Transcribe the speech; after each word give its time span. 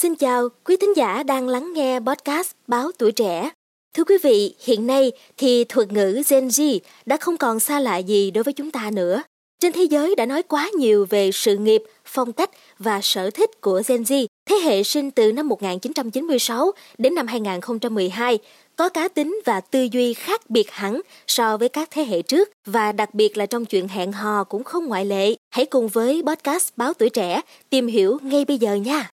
Xin 0.00 0.14
chào 0.14 0.48
quý 0.64 0.76
thính 0.76 0.96
giả 0.96 1.22
đang 1.22 1.48
lắng 1.48 1.72
nghe 1.72 2.00
podcast 2.00 2.50
Báo 2.66 2.90
Tuổi 2.98 3.12
Trẻ. 3.12 3.50
Thưa 3.94 4.04
quý 4.04 4.14
vị, 4.22 4.54
hiện 4.64 4.86
nay 4.86 5.12
thì 5.36 5.64
thuật 5.64 5.92
ngữ 5.92 6.22
Gen 6.28 6.48
Z 6.48 6.78
đã 7.06 7.16
không 7.16 7.36
còn 7.36 7.60
xa 7.60 7.80
lạ 7.80 7.96
gì 7.96 8.30
đối 8.30 8.44
với 8.44 8.54
chúng 8.54 8.70
ta 8.70 8.90
nữa. 8.92 9.22
Trên 9.60 9.72
thế 9.72 9.82
giới 9.82 10.14
đã 10.14 10.26
nói 10.26 10.42
quá 10.42 10.70
nhiều 10.78 11.06
về 11.10 11.30
sự 11.32 11.56
nghiệp, 11.56 11.82
phong 12.04 12.32
cách 12.32 12.50
và 12.78 13.00
sở 13.02 13.30
thích 13.30 13.60
của 13.60 13.82
Gen 13.88 14.02
Z, 14.02 14.26
thế 14.48 14.56
hệ 14.56 14.82
sinh 14.82 15.10
từ 15.10 15.32
năm 15.32 15.48
1996 15.48 16.72
đến 16.98 17.14
năm 17.14 17.26
2012, 17.26 18.38
có 18.76 18.88
cá 18.88 19.08
tính 19.08 19.40
và 19.44 19.60
tư 19.60 19.88
duy 19.92 20.14
khác 20.14 20.50
biệt 20.50 20.70
hẳn 20.70 21.00
so 21.26 21.56
với 21.56 21.68
các 21.68 21.88
thế 21.90 22.04
hệ 22.04 22.22
trước 22.22 22.50
và 22.66 22.92
đặc 22.92 23.14
biệt 23.14 23.36
là 23.36 23.46
trong 23.46 23.64
chuyện 23.64 23.88
hẹn 23.88 24.12
hò 24.12 24.44
cũng 24.44 24.64
không 24.64 24.86
ngoại 24.86 25.04
lệ. 25.04 25.34
Hãy 25.50 25.66
cùng 25.66 25.88
với 25.88 26.22
podcast 26.26 26.68
Báo 26.76 26.94
Tuổi 26.94 27.10
Trẻ 27.10 27.40
tìm 27.70 27.86
hiểu 27.86 28.18
ngay 28.22 28.44
bây 28.44 28.58
giờ 28.58 28.74
nha. 28.74 29.10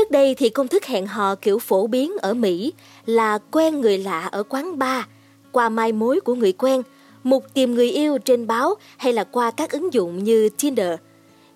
Trước 0.00 0.10
đây 0.10 0.34
thì 0.34 0.48
công 0.48 0.68
thức 0.68 0.84
hẹn 0.84 1.06
hò 1.06 1.34
kiểu 1.34 1.58
phổ 1.58 1.86
biến 1.86 2.12
ở 2.22 2.34
Mỹ 2.34 2.72
là 3.06 3.38
quen 3.50 3.80
người 3.80 3.98
lạ 3.98 4.28
ở 4.32 4.42
quán 4.42 4.78
bar, 4.78 5.04
qua 5.52 5.68
mai 5.68 5.92
mối 5.92 6.20
của 6.20 6.34
người 6.34 6.52
quen, 6.52 6.82
mục 7.22 7.44
tìm 7.54 7.74
người 7.74 7.90
yêu 7.90 8.18
trên 8.18 8.46
báo 8.46 8.74
hay 8.96 9.12
là 9.12 9.24
qua 9.24 9.50
các 9.50 9.70
ứng 9.70 9.92
dụng 9.92 10.24
như 10.24 10.48
Tinder. 10.48 10.98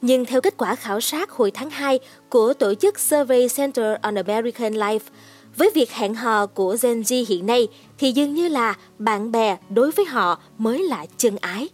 Nhưng 0.02 0.24
theo 0.24 0.40
kết 0.40 0.54
quả 0.56 0.74
khảo 0.74 1.00
sát 1.00 1.30
hồi 1.30 1.50
tháng 1.50 1.70
2 1.70 1.98
của 2.28 2.54
tổ 2.54 2.74
chức 2.74 2.98
Survey 2.98 3.48
Center 3.48 3.96
on 4.02 4.14
American 4.14 4.72
Life, 4.72 5.08
với 5.56 5.70
việc 5.74 5.92
hẹn 5.92 6.14
hò 6.14 6.46
của 6.46 6.76
Gen 6.82 7.00
Z 7.00 7.24
hiện 7.28 7.46
nay 7.46 7.68
thì 7.98 8.12
dường 8.12 8.34
như 8.34 8.48
là 8.48 8.74
bạn 8.98 9.32
bè 9.32 9.56
đối 9.70 9.90
với 9.90 10.04
họ 10.04 10.40
mới 10.58 10.82
là 10.82 11.06
chân 11.16 11.36
ái. 11.40 11.68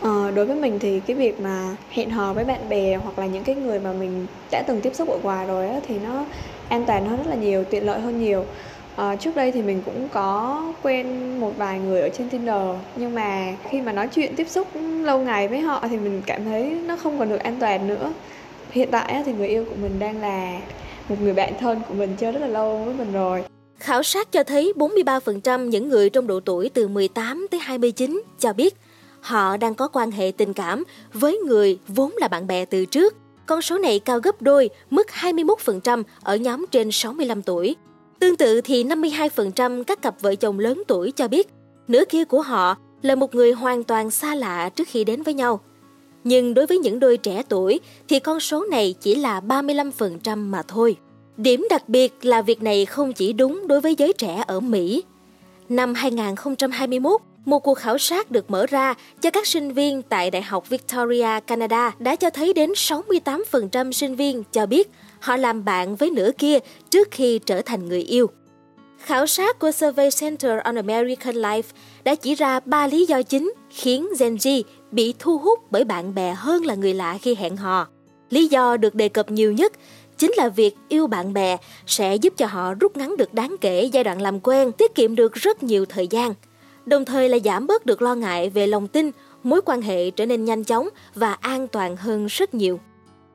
Ờ, 0.00 0.30
đối 0.30 0.46
với 0.46 0.56
mình 0.56 0.78
thì 0.78 1.00
cái 1.00 1.16
việc 1.16 1.40
mà 1.40 1.76
hẹn 1.90 2.10
hò 2.10 2.32
với 2.32 2.44
bạn 2.44 2.68
bè 2.68 2.96
hoặc 2.96 3.18
là 3.18 3.26
những 3.26 3.44
cái 3.44 3.54
người 3.54 3.80
mà 3.80 3.92
mình 3.92 4.26
đã 4.50 4.62
từng 4.66 4.80
tiếp 4.80 4.94
xúc 4.94 5.08
ở 5.08 5.18
ngoài 5.22 5.46
rồi 5.46 5.68
á, 5.68 5.80
thì 5.88 5.94
nó 5.98 6.24
an 6.68 6.84
toàn 6.86 7.06
hơn 7.06 7.16
rất 7.16 7.26
là 7.26 7.36
nhiều, 7.36 7.64
tiện 7.64 7.86
lợi 7.86 8.00
hơn 8.00 8.20
nhiều. 8.20 8.44
Ờ, 8.96 9.16
trước 9.16 9.36
đây 9.36 9.52
thì 9.52 9.62
mình 9.62 9.82
cũng 9.84 10.08
có 10.12 10.62
quen 10.82 11.36
một 11.40 11.52
vài 11.56 11.78
người 11.78 12.00
ở 12.00 12.08
trên 12.08 12.28
Tinder 12.28 12.62
nhưng 12.96 13.14
mà 13.14 13.54
khi 13.70 13.80
mà 13.80 13.92
nói 13.92 14.08
chuyện 14.08 14.36
tiếp 14.36 14.48
xúc 14.48 14.66
lâu 15.02 15.18
ngày 15.18 15.48
với 15.48 15.60
họ 15.60 15.84
thì 15.90 15.96
mình 15.96 16.22
cảm 16.26 16.44
thấy 16.44 16.70
nó 16.86 16.96
không 16.96 17.18
còn 17.18 17.28
được 17.28 17.40
an 17.40 17.56
toàn 17.60 17.88
nữa. 17.88 18.12
Hiện 18.70 18.88
tại 18.90 19.12
á, 19.12 19.22
thì 19.26 19.32
người 19.32 19.48
yêu 19.48 19.64
của 19.64 19.76
mình 19.82 19.98
đang 19.98 20.20
là 20.20 20.60
một 21.08 21.16
người 21.20 21.32
bạn 21.32 21.52
thân 21.60 21.80
của 21.88 21.94
mình 21.94 22.16
chơi 22.18 22.32
rất 22.32 22.40
là 22.40 22.46
lâu 22.46 22.82
với 22.84 22.94
mình 22.94 23.12
rồi. 23.12 23.42
Khảo 23.78 24.02
sát 24.02 24.32
cho 24.32 24.44
thấy 24.44 24.72
43% 24.76 25.70
những 25.70 25.88
người 25.88 26.10
trong 26.10 26.26
độ 26.26 26.40
tuổi 26.40 26.70
từ 26.74 26.88
18 26.88 27.46
tới 27.50 27.60
29 27.60 28.22
cho 28.38 28.52
biết 28.52 28.74
họ 29.28 29.56
đang 29.56 29.74
có 29.74 29.88
quan 29.88 30.10
hệ 30.10 30.32
tình 30.36 30.52
cảm 30.52 30.84
với 31.12 31.38
người 31.38 31.78
vốn 31.88 32.12
là 32.16 32.28
bạn 32.28 32.46
bè 32.46 32.64
từ 32.64 32.84
trước. 32.84 33.14
Con 33.46 33.62
số 33.62 33.78
này 33.78 33.98
cao 33.98 34.20
gấp 34.20 34.42
đôi 34.42 34.70
mức 34.90 35.06
21% 35.20 36.02
ở 36.22 36.36
nhóm 36.36 36.66
trên 36.70 36.90
65 36.92 37.42
tuổi. 37.42 37.76
Tương 38.18 38.36
tự 38.36 38.60
thì 38.60 38.84
52% 38.84 39.84
các 39.84 40.02
cặp 40.02 40.20
vợ 40.20 40.34
chồng 40.34 40.58
lớn 40.58 40.82
tuổi 40.86 41.10
cho 41.10 41.28
biết 41.28 41.48
nửa 41.88 42.04
kia 42.08 42.24
của 42.24 42.42
họ 42.42 42.76
là 43.02 43.14
một 43.14 43.34
người 43.34 43.52
hoàn 43.52 43.84
toàn 43.84 44.10
xa 44.10 44.34
lạ 44.34 44.68
trước 44.68 44.88
khi 44.88 45.04
đến 45.04 45.22
với 45.22 45.34
nhau. 45.34 45.60
Nhưng 46.24 46.54
đối 46.54 46.66
với 46.66 46.78
những 46.78 47.00
đôi 47.00 47.16
trẻ 47.16 47.42
tuổi 47.48 47.80
thì 48.08 48.20
con 48.20 48.40
số 48.40 48.64
này 48.64 48.94
chỉ 49.00 49.14
là 49.14 49.40
35% 49.40 50.38
mà 50.38 50.62
thôi. 50.62 50.96
Điểm 51.36 51.66
đặc 51.70 51.88
biệt 51.88 52.24
là 52.24 52.42
việc 52.42 52.62
này 52.62 52.86
không 52.86 53.12
chỉ 53.12 53.32
đúng 53.32 53.68
đối 53.68 53.80
với 53.80 53.94
giới 53.98 54.12
trẻ 54.12 54.44
ở 54.46 54.60
Mỹ. 54.60 55.02
Năm 55.68 55.94
2021, 55.94 57.20
một 57.44 57.58
cuộc 57.58 57.74
khảo 57.74 57.98
sát 57.98 58.30
được 58.30 58.50
mở 58.50 58.66
ra 58.66 58.94
cho 59.20 59.30
các 59.30 59.46
sinh 59.46 59.72
viên 59.72 60.02
tại 60.02 60.30
Đại 60.30 60.42
học 60.42 60.68
Victoria, 60.68 61.40
Canada 61.46 61.94
đã 61.98 62.16
cho 62.16 62.30
thấy 62.30 62.52
đến 62.52 62.72
68% 62.72 63.92
sinh 63.92 64.14
viên 64.14 64.42
cho 64.52 64.66
biết 64.66 64.90
họ 65.20 65.36
làm 65.36 65.64
bạn 65.64 65.96
với 65.96 66.10
nửa 66.10 66.30
kia 66.38 66.58
trước 66.90 67.08
khi 67.10 67.38
trở 67.38 67.62
thành 67.62 67.88
người 67.88 68.02
yêu. 68.02 68.26
Khảo 68.98 69.26
sát 69.26 69.58
của 69.58 69.70
Survey 69.72 70.08
Center 70.20 70.52
on 70.64 70.74
American 70.74 71.34
Life 71.34 71.62
đã 72.04 72.14
chỉ 72.14 72.34
ra 72.34 72.60
ba 72.60 72.86
lý 72.86 73.06
do 73.06 73.22
chính 73.22 73.52
khiến 73.70 74.08
Gen 74.18 74.34
Z 74.34 74.62
bị 74.90 75.14
thu 75.18 75.38
hút 75.38 75.58
bởi 75.70 75.84
bạn 75.84 76.14
bè 76.14 76.34
hơn 76.36 76.66
là 76.66 76.74
người 76.74 76.94
lạ 76.94 77.18
khi 77.22 77.34
hẹn 77.34 77.56
hò. 77.56 77.86
Lý 78.30 78.48
do 78.48 78.76
được 78.76 78.94
đề 78.94 79.08
cập 79.08 79.30
nhiều 79.30 79.52
nhất 79.52 79.72
chính 80.18 80.32
là 80.36 80.48
việc 80.48 80.76
yêu 80.88 81.06
bạn 81.06 81.32
bè 81.32 81.56
sẽ 81.86 82.16
giúp 82.16 82.34
cho 82.36 82.46
họ 82.46 82.74
rút 82.74 82.96
ngắn 82.96 83.16
được 83.16 83.34
đáng 83.34 83.56
kể 83.60 83.88
giai 83.92 84.04
đoạn 84.04 84.22
làm 84.22 84.40
quen, 84.40 84.72
tiết 84.72 84.94
kiệm 84.94 85.14
được 85.14 85.34
rất 85.34 85.62
nhiều 85.62 85.84
thời 85.84 86.06
gian– 86.06 86.34
đồng 86.88 87.04
thời 87.04 87.28
là 87.28 87.38
giảm 87.44 87.66
bớt 87.66 87.86
được 87.86 88.02
lo 88.02 88.14
ngại 88.14 88.50
về 88.50 88.66
lòng 88.66 88.88
tin, 88.88 89.10
mối 89.42 89.60
quan 89.64 89.82
hệ 89.82 90.10
trở 90.10 90.26
nên 90.26 90.44
nhanh 90.44 90.64
chóng 90.64 90.88
và 91.14 91.32
an 91.32 91.68
toàn 91.68 91.96
hơn 91.96 92.26
rất 92.26 92.54
nhiều. 92.54 92.80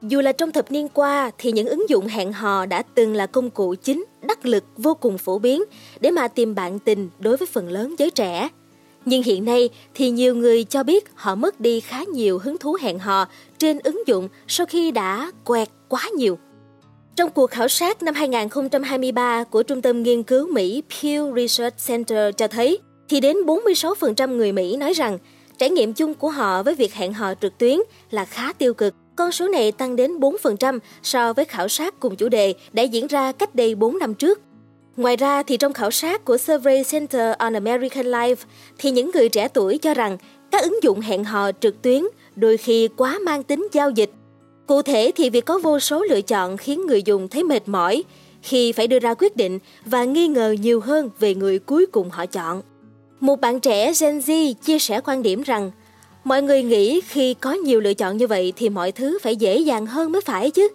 Dù 0.02 0.22
là 0.22 0.32
trong 0.32 0.52
thập 0.52 0.72
niên 0.72 0.88
qua 0.88 1.32
thì 1.38 1.52
những 1.52 1.68
ứng 1.68 1.90
dụng 1.90 2.08
hẹn 2.08 2.34
hò 2.34 2.66
đã 2.66 2.84
từng 2.96 3.16
là 3.16 3.26
công 3.26 3.50
cụ 3.50 3.76
chính, 3.84 4.06
đắc 4.22 4.46
lực 4.46 4.64
vô 4.78 4.94
cùng 4.94 5.18
phổ 5.18 5.40
biến 5.40 5.64
để 6.00 6.12
mà 6.12 6.28
tìm 6.28 6.56
bạn 6.56 6.80
tình 6.80 7.10
đối 7.20 7.38
với 7.38 7.48
phần 7.48 7.70
lớn 7.70 7.96
giới 7.98 8.10
trẻ. 8.10 8.50
Nhưng 9.06 9.24
hiện 9.24 9.46
nay 9.46 9.70
thì 9.94 10.10
nhiều 10.10 10.36
người 10.36 10.64
cho 10.64 10.84
biết 10.84 11.06
họ 11.16 11.36
mất 11.36 11.60
đi 11.60 11.80
khá 11.80 12.04
nhiều 12.04 12.40
hứng 12.40 12.58
thú 12.58 12.78
hẹn 12.82 13.00
hò 13.00 13.26
trên 13.58 13.80
ứng 13.84 14.08
dụng 14.08 14.30
sau 14.48 14.66
khi 14.66 14.92
đã 14.92 15.32
quẹt 15.46 15.70
quá 15.90 16.10
nhiều. 16.16 16.38
Trong 17.16 17.30
cuộc 17.30 17.52
khảo 17.52 17.68
sát 17.68 18.04
năm 18.04 18.14
2023 18.14 19.44
của 19.44 19.64
Trung 19.64 19.82
tâm 19.82 20.04
Nghiên 20.04 20.24
cứu 20.24 20.48
Mỹ 20.54 20.84
Pew 20.90 21.36
Research 21.36 21.88
Center 21.88 22.36
cho 22.38 22.48
thấy, 22.48 22.80
thì 23.14 23.20
đến 23.20 23.38
46% 23.46 24.36
người 24.36 24.52
Mỹ 24.52 24.76
nói 24.76 24.94
rằng, 24.94 25.18
trải 25.58 25.70
nghiệm 25.70 25.94
chung 25.94 26.14
của 26.14 26.30
họ 26.30 26.64
với 26.64 26.76
việc 26.76 26.94
hẹn 26.94 27.14
hò 27.14 27.34
trực 27.34 27.58
tuyến 27.58 27.80
là 28.12 28.26
khá 28.26 28.54
tiêu 28.54 28.74
cực. 28.74 28.96
Con 29.16 29.32
số 29.32 29.48
này 29.48 29.72
tăng 29.72 29.96
đến 29.96 30.20
4% 30.20 30.80
so 31.04 31.34
với 31.34 31.46
khảo 31.46 31.68
sát 31.68 32.00
cùng 32.00 32.16
chủ 32.16 32.30
đề 32.30 32.54
đã 32.72 32.84
diễn 32.84 33.08
ra 33.08 33.32
cách 33.32 33.56
đây 33.56 33.76
4 33.76 34.00
năm 34.00 34.14
trước. 34.14 34.42
Ngoài 34.98 35.16
ra 35.16 35.44
thì 35.44 35.58
trong 35.58 35.74
khảo 35.74 35.92
sát 35.92 36.26
của 36.26 36.38
Survey 36.38 36.84
Center 36.84 37.36
on 37.38 37.54
American 37.54 38.06
Life 38.06 38.36
thì 38.78 38.92
những 38.92 39.12
người 39.14 39.30
trẻ 39.30 39.48
tuổi 39.48 39.78
cho 39.78 39.94
rằng 39.94 40.18
các 40.52 40.64
ứng 40.64 40.84
dụng 40.84 41.02
hẹn 41.02 41.24
hò 41.24 41.52
trực 41.52 41.82
tuyến 41.82 42.04
đôi 42.36 42.58
khi 42.58 42.90
quá 42.98 43.20
mang 43.26 43.44
tính 43.44 43.68
giao 43.72 43.90
dịch. 43.90 44.10
Cụ 44.68 44.82
thể 44.82 45.12
thì 45.16 45.30
việc 45.30 45.46
có 45.46 45.60
vô 45.60 45.80
số 45.80 46.04
lựa 46.10 46.22
chọn 46.22 46.58
khiến 46.58 46.86
người 46.88 47.04
dùng 47.04 47.28
thấy 47.28 47.44
mệt 47.44 47.68
mỏi 47.68 48.04
khi 48.42 48.72
phải 48.72 48.88
đưa 48.88 49.00
ra 49.00 49.14
quyết 49.14 49.36
định 49.36 49.60
và 49.86 50.04
nghi 50.04 50.28
ngờ 50.28 50.56
nhiều 50.62 50.80
hơn 50.80 51.10
về 51.20 51.36
người 51.36 51.60
cuối 51.60 51.86
cùng 51.86 52.10
họ 52.10 52.26
chọn. 52.26 52.62
Một 53.24 53.42
bạn 53.42 53.60
trẻ 53.60 53.94
Gen 54.00 54.20
Z 54.20 54.54
chia 54.54 54.80
sẻ 54.80 55.02
quan 55.06 55.24
điểm 55.24 55.42
rằng, 55.42 55.72
mọi 56.24 56.42
người 56.42 56.64
nghĩ 56.64 57.02
khi 57.02 57.34
có 57.34 57.54
nhiều 57.54 57.80
lựa 57.80 57.94
chọn 57.94 58.18
như 58.18 58.28
vậy 58.28 58.54
thì 58.56 58.70
mọi 58.70 58.92
thứ 58.92 59.20
phải 59.22 59.36
dễ 59.36 59.58
dàng 59.58 59.86
hơn 59.86 60.12
mới 60.12 60.22
phải 60.22 60.52
chứ. 60.52 60.68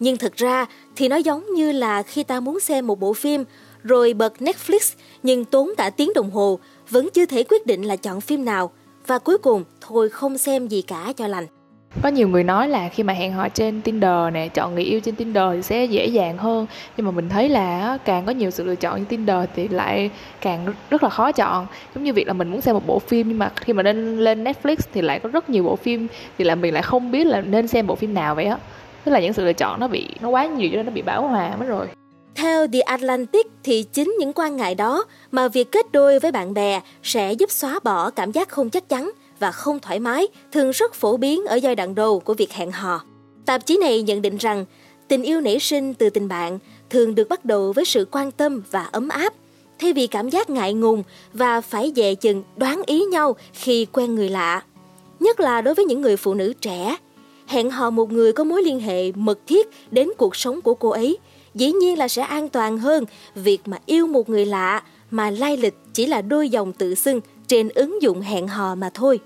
Nhưng 0.00 0.16
thực 0.16 0.36
ra 0.36 0.66
thì 0.96 1.08
nó 1.08 1.16
giống 1.16 1.54
như 1.54 1.72
là 1.72 2.02
khi 2.02 2.22
ta 2.22 2.40
muốn 2.40 2.60
xem 2.60 2.86
một 2.86 3.00
bộ 3.00 3.12
phim, 3.12 3.44
rồi 3.82 4.14
bật 4.14 4.34
Netflix 4.38 4.94
nhưng 5.22 5.44
tốn 5.44 5.72
cả 5.76 5.90
tiếng 5.90 6.12
đồng 6.14 6.30
hồ, 6.30 6.58
vẫn 6.90 7.08
chưa 7.14 7.26
thể 7.26 7.42
quyết 7.42 7.66
định 7.66 7.82
là 7.82 7.96
chọn 7.96 8.20
phim 8.20 8.44
nào 8.44 8.70
và 9.06 9.18
cuối 9.18 9.38
cùng, 9.38 9.64
thôi 9.80 10.08
không 10.08 10.38
xem 10.38 10.68
gì 10.68 10.82
cả 10.82 11.12
cho 11.16 11.26
lành 11.26 11.46
có 12.02 12.08
nhiều 12.08 12.28
người 12.28 12.44
nói 12.44 12.68
là 12.68 12.88
khi 12.88 13.02
mà 13.02 13.12
hẹn 13.12 13.32
hò 13.32 13.48
trên 13.48 13.80
Tinder 13.82 14.32
nè, 14.32 14.48
chọn 14.48 14.74
người 14.74 14.84
yêu 14.84 15.00
trên 15.00 15.14
Tinder 15.14 15.44
thì 15.54 15.62
sẽ 15.62 15.84
dễ 15.84 16.06
dàng 16.06 16.38
hơn. 16.38 16.66
Nhưng 16.96 17.06
mà 17.06 17.12
mình 17.12 17.28
thấy 17.28 17.48
là 17.48 17.98
càng 18.04 18.26
có 18.26 18.32
nhiều 18.32 18.50
sự 18.50 18.64
lựa 18.64 18.74
chọn 18.74 18.94
trên 18.96 19.04
Tinder 19.04 19.36
thì 19.56 19.68
lại 19.68 20.10
càng 20.40 20.66
rất 20.90 21.02
là 21.02 21.08
khó 21.08 21.32
chọn. 21.32 21.66
Giống 21.94 22.04
như 22.04 22.12
việc 22.12 22.26
là 22.26 22.32
mình 22.32 22.50
muốn 22.50 22.60
xem 22.60 22.74
một 22.74 22.86
bộ 22.86 22.98
phim 22.98 23.28
nhưng 23.28 23.38
mà 23.38 23.50
khi 23.56 23.72
mà 23.72 23.82
lên 23.82 24.18
lên 24.18 24.44
Netflix 24.44 24.76
thì 24.92 25.02
lại 25.02 25.20
có 25.20 25.28
rất 25.28 25.50
nhiều 25.50 25.64
bộ 25.64 25.76
phim 25.76 26.06
thì 26.38 26.44
là 26.44 26.54
mình 26.54 26.74
lại 26.74 26.82
không 26.82 27.10
biết 27.10 27.26
là 27.26 27.40
nên 27.40 27.68
xem 27.68 27.86
bộ 27.86 27.94
phim 27.94 28.14
nào 28.14 28.34
vậy 28.34 28.44
á. 28.44 28.56
Tức 29.04 29.12
là 29.12 29.20
những 29.20 29.32
sự 29.32 29.44
lựa 29.44 29.52
chọn 29.52 29.80
nó 29.80 29.88
bị, 29.88 30.08
nó 30.20 30.28
quá 30.28 30.46
nhiều 30.46 30.68
cho 30.72 30.76
nên 30.76 30.86
nó 30.86 30.92
bị 30.92 31.02
bão 31.02 31.28
hòa 31.28 31.56
mất 31.58 31.66
rồi. 31.68 31.86
Theo 32.34 32.66
The 32.66 32.80
Atlantic 32.80 33.46
thì 33.64 33.82
chính 33.82 34.16
những 34.18 34.32
quan 34.32 34.56
ngại 34.56 34.74
đó 34.74 35.04
mà 35.30 35.48
việc 35.48 35.72
kết 35.72 35.92
đôi 35.92 36.18
với 36.18 36.32
bạn 36.32 36.54
bè 36.54 36.80
sẽ 37.02 37.32
giúp 37.32 37.50
xóa 37.50 37.78
bỏ 37.84 38.10
cảm 38.10 38.32
giác 38.32 38.48
không 38.48 38.70
chắc 38.70 38.88
chắn 38.88 39.10
và 39.42 39.52
không 39.52 39.80
thoải 39.80 40.00
mái 40.00 40.26
thường 40.52 40.70
rất 40.70 40.94
phổ 40.94 41.16
biến 41.16 41.44
ở 41.46 41.56
giai 41.56 41.74
đoạn 41.74 41.94
đầu 41.94 42.20
của 42.20 42.34
việc 42.34 42.52
hẹn 42.52 42.70
hò. 42.72 43.00
Tạp 43.46 43.66
chí 43.66 43.76
này 43.76 44.02
nhận 44.02 44.22
định 44.22 44.36
rằng 44.36 44.64
tình 45.08 45.22
yêu 45.22 45.40
nảy 45.40 45.58
sinh 45.58 45.94
từ 45.94 46.10
tình 46.10 46.28
bạn 46.28 46.58
thường 46.90 47.14
được 47.14 47.28
bắt 47.28 47.44
đầu 47.44 47.72
với 47.72 47.84
sự 47.84 48.06
quan 48.10 48.30
tâm 48.30 48.62
và 48.70 48.82
ấm 48.92 49.08
áp, 49.08 49.34
thay 49.78 49.92
vì 49.92 50.06
cảm 50.06 50.28
giác 50.28 50.50
ngại 50.50 50.74
ngùng 50.74 51.02
và 51.32 51.60
phải 51.60 51.92
dè 51.96 52.14
chừng 52.14 52.42
đoán 52.56 52.82
ý 52.86 53.04
nhau 53.04 53.36
khi 53.52 53.86
quen 53.92 54.14
người 54.14 54.28
lạ. 54.28 54.62
Nhất 55.20 55.40
là 55.40 55.60
đối 55.60 55.74
với 55.74 55.84
những 55.84 56.00
người 56.00 56.16
phụ 56.16 56.34
nữ 56.34 56.52
trẻ, 56.60 56.96
hẹn 57.46 57.70
hò 57.70 57.90
một 57.90 58.12
người 58.12 58.32
có 58.32 58.44
mối 58.44 58.62
liên 58.62 58.80
hệ 58.80 59.12
mật 59.12 59.38
thiết 59.46 59.68
đến 59.90 60.08
cuộc 60.18 60.36
sống 60.36 60.60
của 60.60 60.74
cô 60.74 60.88
ấy, 60.88 61.18
dĩ 61.54 61.72
nhiên 61.72 61.98
là 61.98 62.08
sẽ 62.08 62.22
an 62.22 62.48
toàn 62.48 62.78
hơn 62.78 63.04
việc 63.34 63.60
mà 63.64 63.78
yêu 63.86 64.06
một 64.06 64.28
người 64.28 64.46
lạ 64.46 64.82
mà 65.10 65.30
lai 65.30 65.56
lịch 65.56 65.74
chỉ 65.94 66.06
là 66.06 66.22
đôi 66.22 66.48
dòng 66.48 66.72
tự 66.72 66.94
xưng 66.94 67.20
trên 67.46 67.68
ứng 67.68 68.02
dụng 68.02 68.20
hẹn 68.20 68.48
hò 68.48 68.74
mà 68.74 68.90
thôi. 68.94 69.20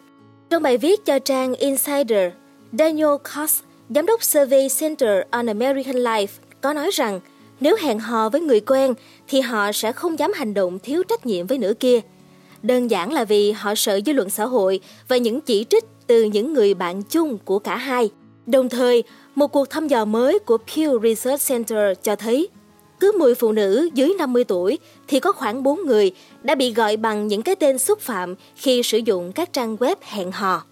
Trong 0.50 0.62
bài 0.62 0.78
viết 0.78 1.04
cho 1.04 1.19
trang 1.19 1.54
Insider, 1.54 2.32
Daniel 2.72 3.16
Cox, 3.37 3.60
giám 3.90 4.06
đốc 4.06 4.22
Survey 4.22 4.69
Center 4.81 5.22
on 5.31 5.46
American 5.46 5.96
Life, 5.96 6.26
có 6.60 6.72
nói 6.72 6.90
rằng 6.93 7.20
nếu 7.60 7.76
hẹn 7.81 7.98
hò 7.98 8.28
với 8.28 8.40
người 8.40 8.60
quen 8.60 8.94
thì 9.28 9.40
họ 9.40 9.72
sẽ 9.72 9.93
không 9.93 10.19
dám 10.19 10.32
hành 10.32 10.54
động 10.54 10.78
thiếu 10.78 11.02
trách 11.08 11.26
nhiệm 11.26 11.46
với 11.46 11.58
nửa 11.58 11.72
kia. 11.75 12.00
Đơn 12.62 12.90
giản 12.90 13.12
là 13.12 13.25
vì 13.25 13.52
họ 13.52 13.75
sợ 13.75 14.00
dư 14.06 14.12
luận 14.12 14.31
xã 14.31 14.44
hội 14.44 14.81
và 15.08 15.16
những 15.16 15.40
chỉ 15.40 15.66
trích 15.70 15.84
từ 16.06 16.22
những 16.22 16.52
người 16.52 16.75
bạn 16.75 17.02
chung 17.02 17.38
của 17.44 17.58
cả 17.58 17.76
hai. 17.76 18.10
Đồng 18.46 18.69
thời, 18.69 19.02
một 19.34 19.46
cuộc 19.46 19.70
thăm 19.70 19.88
dò 19.88 20.04
mới 20.04 20.38
của 20.38 20.58
Pew 20.66 21.02
Research 21.02 21.49
Center 21.49 21.99
cho 22.02 22.16
thấy 22.16 22.49
cứ 23.00 23.12
10 23.19 23.34
phụ 23.34 23.52
nữ 23.52 23.88
dưới 23.94 24.14
50 24.19 24.44
tuổi 24.44 24.78
thì 25.08 25.20
có 25.20 25.32
khoảng 25.32 25.62
4 25.62 25.87
người 25.87 26.10
đã 26.43 26.54
bị 26.54 26.75
gọi 26.75 26.96
bằng 26.96 27.26
những 27.26 27.43
cái 27.43 27.56
tên 27.56 27.78
xúc 27.78 28.00
phạm 28.00 28.34
khi 28.56 28.82
sử 28.82 28.98
dụng 28.98 29.32
các 29.32 29.52
trang 29.52 29.76
web 29.76 29.96
hẹn 30.02 30.32
hò. 30.32 30.62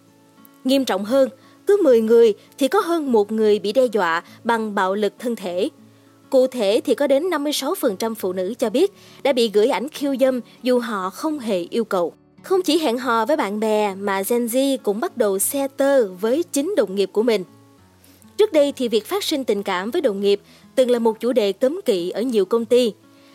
Nghiêm 0.65 0.85
trọng 0.85 1.05
hơn, 1.05 1.29
cứ 1.67 1.81
10 1.83 2.01
người 2.01 2.35
thì 2.59 2.69
có 2.69 2.81
hơn 2.81 3.13
một 3.13 3.33
người 3.33 3.59
bị 3.59 3.73
đe 3.73 3.87
dọa 3.93 4.23
bằng 4.45 4.75
bạo 4.75 4.95
lực 4.95 5.13
thân 5.19 5.37
thể. 5.37 5.69
Cụ 6.31 6.47
thể 6.47 6.81
thì 6.85 6.95
có 6.95 7.07
đến 7.07 7.23
56% 7.31 8.15
phụ 8.15 8.33
nữ 8.33 8.55
cho 8.59 8.71
biết 8.71 8.93
đã 9.23 9.33
bị 9.33 9.49
gửi 9.49 9.69
ảnh 9.69 9.89
khiêu 9.89 10.17
dâm 10.21 10.41
dù 10.63 10.79
họ 10.79 11.11
không 11.11 11.39
hề 11.39 11.67
yêu 11.71 11.85
cầu. 11.85 12.13
Không 12.43 12.63
chỉ 12.63 12.79
hẹn 12.79 12.99
hò 12.99 13.27
với 13.27 13.37
bạn 13.37 13.61
bè 13.61 13.95
mà 13.95 14.23
Gen 14.29 14.47
Z 14.47 14.79
cũng 14.83 15.01
bắt 15.01 15.17
đầu 15.17 15.39
xe 15.39 15.69
tơ 15.69 16.07
với 16.07 16.43
chính 16.53 16.75
đồng 16.77 16.95
nghiệp 16.95 17.11
của 17.13 17.23
mình. 17.23 17.45
Trước 18.37 18.53
đây 18.53 18.73
thì 18.77 18.89
việc 18.89 19.07
phát 19.07 19.25
sinh 19.25 19.45
tình 19.45 19.63
cảm 19.63 19.91
với 19.91 20.03
đồng 20.03 20.21
nghiệp 20.21 20.41
từng 20.75 20.91
là 20.91 20.99
một 20.99 21.21
chủ 21.21 21.33
đề 21.33 21.53
cấm 21.53 21.81
kỵ 21.85 22.11
ở 22.11 22.23
nhiều 22.23 22.45
công 22.45 22.65
ty. 22.65 22.93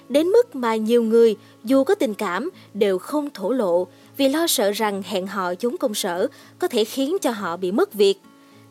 Đến 0.10 0.28
mức 0.28 0.56
mà 0.56 0.76
nhiều 0.76 1.04
người 1.04 1.36
dù 1.64 1.84
có 1.84 1.96
tình 1.96 2.14
cảm 2.14 2.50
đều 2.74 2.98
không 2.98 3.30
thổ 3.34 3.52
lộ 3.52 3.88
vì 4.18 4.30
lo 4.30 4.48
sợ 4.48 4.72
rằng 4.72 5.04
hẹn 5.06 5.28
hò 5.28 5.56
chúng 5.56 5.78
công 5.78 5.94
sở 5.94 6.28
có 6.60 6.68
thể 6.68 6.86
khiến 6.86 7.18
cho 7.22 7.32
họ 7.32 7.58
bị 7.58 7.72
mất 7.72 7.94
việc. 7.94 8.16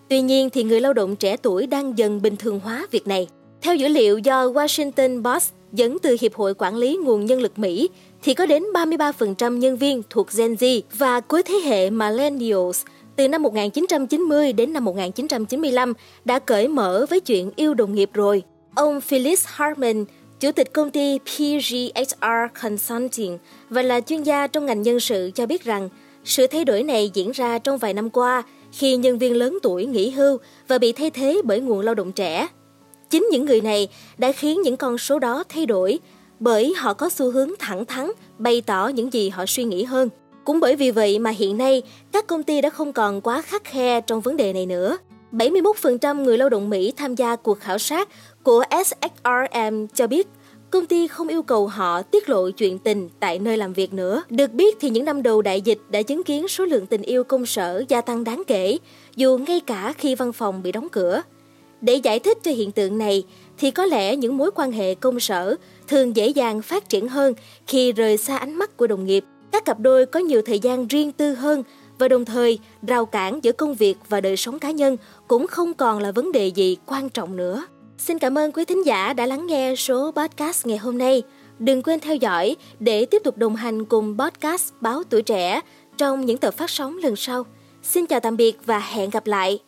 Tuy 0.08 0.20
nhiên 0.20 0.50
thì 0.50 0.62
người 0.62 0.80
lao 0.80 0.92
động 0.92 1.16
trẻ 1.16 1.36
tuổi 1.36 1.66
đang 1.66 1.98
dần 1.98 2.22
bình 2.22 2.36
thường 2.36 2.60
hóa 2.60 2.86
việc 2.90 3.06
này. 3.06 3.28
Theo 3.62 3.76
dữ 3.76 3.88
liệu 3.88 4.18
do 4.18 4.46
Washington 4.46 5.24
Post 5.24 5.52
dẫn 5.72 5.98
từ 6.02 6.16
Hiệp 6.20 6.34
hội 6.34 6.54
Quản 6.54 6.76
lý 6.76 6.98
Nguồn 7.04 7.24
Nhân 7.24 7.40
lực 7.40 7.58
Mỹ, 7.58 7.88
thì 8.22 8.34
có 8.34 8.46
đến 8.46 8.64
33% 8.74 9.56
nhân 9.56 9.76
viên 9.76 10.02
thuộc 10.10 10.28
Gen 10.36 10.54
Z 10.54 10.80
và 10.98 11.20
cuối 11.20 11.42
thế 11.42 11.54
hệ 11.54 11.90
Millennials 11.90 12.84
từ 13.18 13.28
năm 13.28 13.42
1990 13.42 14.52
đến 14.52 14.72
năm 14.72 14.84
1995 14.84 15.92
đã 16.24 16.38
cởi 16.38 16.68
mở 16.68 17.06
với 17.10 17.20
chuyện 17.20 17.50
yêu 17.56 17.74
đồng 17.74 17.94
nghiệp 17.94 18.10
rồi. 18.12 18.42
Ông 18.74 19.00
Phyllis 19.00 19.46
Hartman, 19.46 20.04
chủ 20.40 20.52
tịch 20.52 20.72
công 20.72 20.90
ty 20.90 21.18
PGHR 21.18 22.60
Consulting 22.62 23.38
và 23.70 23.82
là 23.82 24.00
chuyên 24.00 24.22
gia 24.22 24.46
trong 24.46 24.66
ngành 24.66 24.82
nhân 24.82 25.00
sự 25.00 25.30
cho 25.34 25.46
biết 25.46 25.64
rằng 25.64 25.88
sự 26.24 26.46
thay 26.46 26.64
đổi 26.64 26.82
này 26.82 27.10
diễn 27.14 27.30
ra 27.30 27.58
trong 27.58 27.78
vài 27.78 27.94
năm 27.94 28.10
qua 28.10 28.42
khi 28.72 28.96
nhân 28.96 29.18
viên 29.18 29.36
lớn 29.36 29.58
tuổi 29.62 29.86
nghỉ 29.86 30.10
hưu 30.10 30.38
và 30.68 30.78
bị 30.78 30.92
thay 30.92 31.10
thế 31.10 31.40
bởi 31.44 31.60
nguồn 31.60 31.80
lao 31.80 31.94
động 31.94 32.12
trẻ. 32.12 32.48
Chính 33.10 33.28
những 33.32 33.44
người 33.44 33.60
này 33.60 33.88
đã 34.18 34.32
khiến 34.32 34.62
những 34.62 34.76
con 34.76 34.98
số 34.98 35.18
đó 35.18 35.44
thay 35.48 35.66
đổi 35.66 35.98
bởi 36.40 36.74
họ 36.76 36.94
có 36.94 37.08
xu 37.08 37.30
hướng 37.30 37.50
thẳng 37.58 37.84
thắn 37.84 38.10
bày 38.38 38.60
tỏ 38.60 38.88
những 38.88 39.12
gì 39.12 39.28
họ 39.28 39.46
suy 39.46 39.64
nghĩ 39.64 39.84
hơn. 39.84 40.08
Cũng 40.48 40.60
bởi 40.60 40.76
vì 40.76 40.90
vậy 40.90 41.18
mà 41.18 41.30
hiện 41.30 41.58
nay 41.58 41.82
các 42.12 42.26
công 42.26 42.42
ty 42.42 42.60
đã 42.60 42.70
không 42.70 42.92
còn 42.92 43.20
quá 43.20 43.42
khắc 43.42 43.64
khe 43.64 44.00
trong 44.00 44.20
vấn 44.20 44.36
đề 44.36 44.52
này 44.52 44.66
nữa. 44.66 44.96
71% 45.32 46.22
người 46.22 46.38
lao 46.38 46.48
động 46.48 46.70
Mỹ 46.70 46.92
tham 46.96 47.14
gia 47.14 47.36
cuộc 47.36 47.60
khảo 47.60 47.78
sát 47.78 48.08
của 48.42 48.64
SXRM 48.84 49.86
cho 49.94 50.06
biết 50.06 50.28
công 50.70 50.86
ty 50.86 51.06
không 51.06 51.28
yêu 51.28 51.42
cầu 51.42 51.66
họ 51.66 52.02
tiết 52.02 52.28
lộ 52.28 52.50
chuyện 52.50 52.78
tình 52.78 53.08
tại 53.20 53.38
nơi 53.38 53.56
làm 53.56 53.72
việc 53.72 53.92
nữa. 53.92 54.22
Được 54.30 54.52
biết 54.52 54.76
thì 54.80 54.90
những 54.90 55.04
năm 55.04 55.22
đầu 55.22 55.42
đại 55.42 55.60
dịch 55.60 55.78
đã 55.90 56.02
chứng 56.02 56.24
kiến 56.24 56.48
số 56.48 56.64
lượng 56.64 56.86
tình 56.86 57.02
yêu 57.02 57.24
công 57.24 57.46
sở 57.46 57.84
gia 57.88 58.00
tăng 58.00 58.24
đáng 58.24 58.42
kể, 58.46 58.78
dù 59.16 59.38
ngay 59.46 59.60
cả 59.60 59.92
khi 59.98 60.14
văn 60.14 60.32
phòng 60.32 60.62
bị 60.62 60.72
đóng 60.72 60.88
cửa. 60.88 61.22
Để 61.80 61.94
giải 61.94 62.18
thích 62.18 62.38
cho 62.42 62.50
hiện 62.50 62.72
tượng 62.72 62.98
này 62.98 63.24
thì 63.58 63.70
có 63.70 63.84
lẽ 63.84 64.16
những 64.16 64.36
mối 64.36 64.50
quan 64.54 64.72
hệ 64.72 64.94
công 64.94 65.20
sở 65.20 65.56
thường 65.88 66.16
dễ 66.16 66.28
dàng 66.28 66.62
phát 66.62 66.88
triển 66.88 67.08
hơn 67.08 67.34
khi 67.66 67.92
rời 67.92 68.16
xa 68.16 68.36
ánh 68.36 68.54
mắt 68.54 68.76
của 68.76 68.86
đồng 68.86 69.04
nghiệp. 69.04 69.24
Các 69.52 69.64
cặp 69.64 69.80
đôi 69.80 70.06
có 70.06 70.20
nhiều 70.20 70.42
thời 70.42 70.58
gian 70.58 70.86
riêng 70.86 71.12
tư 71.12 71.34
hơn 71.34 71.62
và 71.98 72.08
đồng 72.08 72.24
thời, 72.24 72.58
rào 72.82 73.06
cản 73.06 73.44
giữa 73.44 73.52
công 73.52 73.74
việc 73.74 73.96
và 74.08 74.20
đời 74.20 74.36
sống 74.36 74.58
cá 74.58 74.70
nhân 74.70 74.96
cũng 75.28 75.46
không 75.46 75.74
còn 75.74 75.98
là 75.98 76.12
vấn 76.12 76.32
đề 76.32 76.46
gì 76.46 76.76
quan 76.86 77.08
trọng 77.08 77.36
nữa. 77.36 77.66
Xin 77.98 78.18
cảm 78.18 78.38
ơn 78.38 78.52
quý 78.52 78.64
thính 78.64 78.86
giả 78.86 79.12
đã 79.12 79.26
lắng 79.26 79.46
nghe 79.46 79.74
số 79.76 80.12
podcast 80.12 80.66
ngày 80.66 80.78
hôm 80.78 80.98
nay. 80.98 81.22
Đừng 81.58 81.82
quên 81.82 82.00
theo 82.00 82.16
dõi 82.16 82.56
để 82.80 83.04
tiếp 83.04 83.22
tục 83.24 83.36
đồng 83.36 83.56
hành 83.56 83.84
cùng 83.84 84.18
podcast 84.18 84.72
Báo 84.80 85.02
Tuổi 85.10 85.22
Trẻ 85.22 85.60
trong 85.96 86.26
những 86.26 86.38
tập 86.38 86.54
phát 86.54 86.70
sóng 86.70 86.96
lần 86.96 87.16
sau. 87.16 87.46
Xin 87.82 88.06
chào 88.06 88.20
tạm 88.20 88.36
biệt 88.36 88.58
và 88.66 88.78
hẹn 88.78 89.10
gặp 89.10 89.26
lại! 89.26 89.67